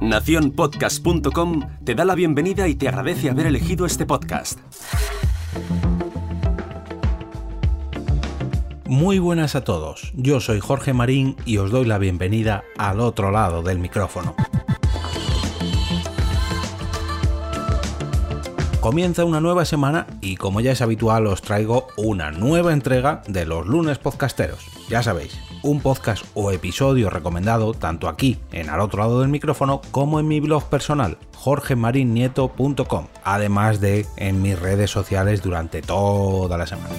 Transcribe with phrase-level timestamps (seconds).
[0.00, 4.58] Naciónpodcast.com te da la bienvenida y te agradece haber elegido este podcast.
[8.86, 13.30] Muy buenas a todos, yo soy Jorge Marín y os doy la bienvenida al otro
[13.30, 14.36] lado del micrófono.
[18.84, 23.46] Comienza una nueva semana y como ya es habitual os traigo una nueva entrega de
[23.46, 24.58] los lunes podcasteros.
[24.90, 29.80] Ya sabéis, un podcast o episodio recomendado tanto aquí en al otro lado del micrófono
[29.90, 36.66] como en mi blog personal jorgemarinieto.com, además de en mis redes sociales durante toda la
[36.66, 36.94] semana.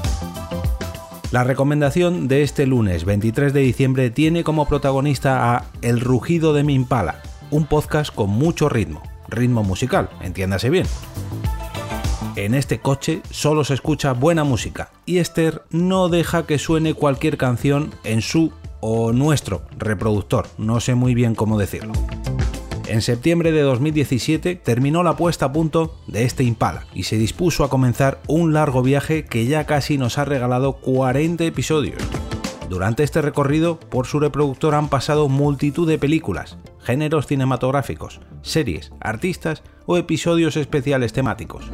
[1.30, 6.64] La recomendación de este lunes 23 de diciembre tiene como protagonista a El rugido de
[6.64, 10.88] mi impala, un podcast con mucho ritmo, ritmo musical, entiéndase bien
[12.36, 17.38] en este coche solo se escucha buena música y Esther no deja que suene cualquier
[17.38, 21.94] canción en su o nuestro reproductor, no sé muy bien cómo decirlo.
[22.88, 27.64] En septiembre de 2017 terminó la puesta a punto de este Impala y se dispuso
[27.64, 32.02] a comenzar un largo viaje que ya casi nos ha regalado 40 episodios.
[32.70, 39.64] Durante este recorrido, por su reproductor han pasado multitud de películas, géneros cinematográficos, series, artistas
[39.88, 41.72] o episodios especiales temáticos.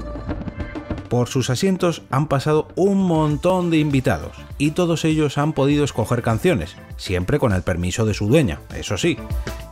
[1.12, 6.22] Por sus asientos han pasado un montón de invitados y todos ellos han podido escoger
[6.22, 9.18] canciones, siempre con el permiso de su dueña, eso sí.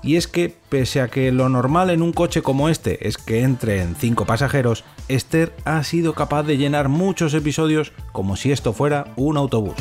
[0.03, 3.43] Y es que, pese a que lo normal en un coche como este es que
[3.43, 9.13] entren cinco pasajeros, Esther ha sido capaz de llenar muchos episodios como si esto fuera
[9.15, 9.77] un autobús.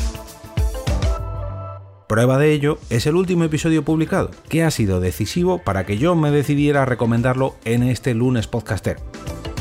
[2.07, 6.15] Prueba de ello es el último episodio publicado, que ha sido decisivo para que yo
[6.15, 8.99] me decidiera a recomendarlo en este lunes podcaster.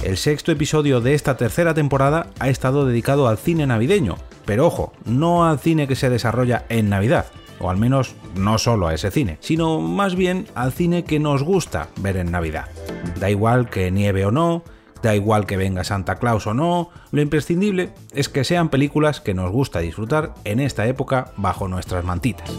[0.03, 4.93] El sexto episodio de esta tercera temporada ha estado dedicado al cine navideño, pero ojo,
[5.05, 7.25] no al cine que se desarrolla en Navidad,
[7.59, 11.43] o al menos no solo a ese cine, sino más bien al cine que nos
[11.43, 12.67] gusta ver en Navidad.
[13.19, 14.63] Da igual que nieve o no,
[15.01, 19.33] da igual que venga Santa Claus o no, lo imprescindible es que sean películas que
[19.33, 22.49] nos gusta disfrutar en esta época bajo nuestras mantitas.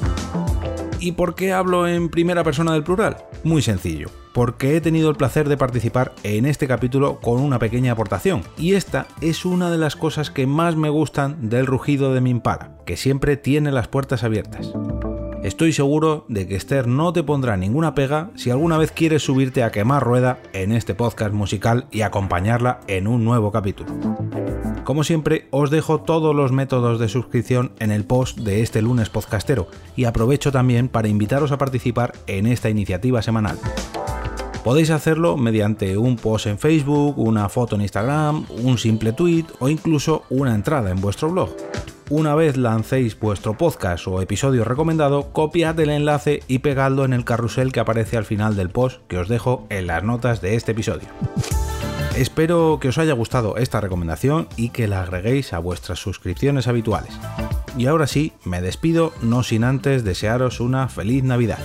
[1.00, 3.18] ¿Y por qué hablo en primera persona del plural?
[3.44, 7.92] Muy sencillo, porque he tenido el placer de participar en este capítulo con una pequeña
[7.92, 12.20] aportación, y esta es una de las cosas que más me gustan del rugido de
[12.20, 14.72] mi impala, que siempre tiene las puertas abiertas.
[15.44, 19.62] Estoy seguro de que Esther no te pondrá ninguna pega si alguna vez quieres subirte
[19.62, 23.94] a quemar rueda en este podcast musical y acompañarla en un nuevo capítulo.
[24.88, 29.10] Como siempre, os dejo todos los métodos de suscripción en el post de este lunes
[29.10, 33.58] podcastero y aprovecho también para invitaros a participar en esta iniciativa semanal.
[34.64, 39.68] Podéis hacerlo mediante un post en Facebook, una foto en Instagram, un simple tweet o
[39.68, 41.54] incluso una entrada en vuestro blog.
[42.08, 47.26] Una vez lancéis vuestro podcast o episodio recomendado, copiad el enlace y pegadlo en el
[47.26, 50.72] carrusel que aparece al final del post que os dejo en las notas de este
[50.72, 51.08] episodio.
[52.18, 57.16] Espero que os haya gustado esta recomendación y que la agreguéis a vuestras suscripciones habituales.
[57.76, 61.60] Y ahora sí, me despido no sin antes desearos una feliz Navidad.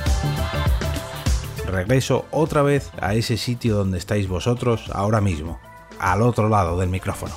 [1.66, 5.59] Regreso otra vez a ese sitio donde estáis vosotros ahora mismo,
[5.97, 7.34] al otro lado del micrófono.